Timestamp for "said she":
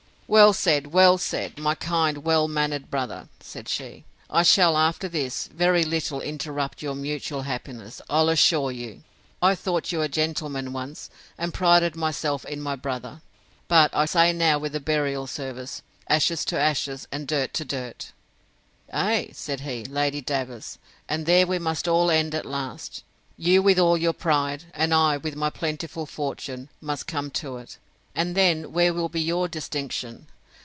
3.41-4.05